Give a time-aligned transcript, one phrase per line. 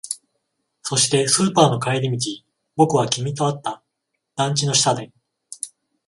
[0.81, 2.31] そして、スーパーの帰り道、
[2.75, 3.83] 僕は君と会った。
[4.35, 5.11] 団地の下で。